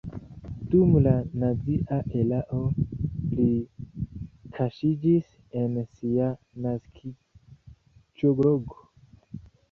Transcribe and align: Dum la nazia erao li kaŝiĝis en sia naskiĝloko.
Dum 0.69 0.93
la 1.07 1.11
nazia 1.41 1.97
erao 2.21 2.61
li 3.39 3.45
kaŝiĝis 4.55 5.27
en 5.61 5.75
sia 5.99 6.31
naskiĝloko. 6.63 8.81